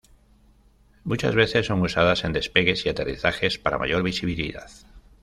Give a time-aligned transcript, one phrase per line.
[1.03, 4.67] Muchas veces son usadas en despegues y aterrizajes para mayor visibilidad.